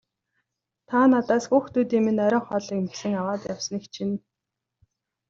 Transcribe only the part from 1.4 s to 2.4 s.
хүүхдүүдийн минь